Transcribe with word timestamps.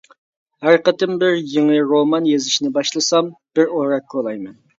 ھەر 0.67 0.77
قېتىم 0.87 1.13
بىر 1.23 1.35
يېڭى 1.51 1.77
رومان 1.91 2.31
يېزىشنى 2.31 2.73
باشلىسام، 2.79 3.31
بىر 3.61 3.71
ئورەك 3.79 4.11
كولايمەن. 4.17 4.59